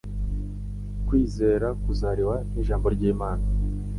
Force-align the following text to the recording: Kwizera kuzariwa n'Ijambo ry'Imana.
Kwizera 1.07 1.67
kuzariwa 1.83 2.35
n'Ijambo 2.51 2.85
ry'Imana. 2.95 3.43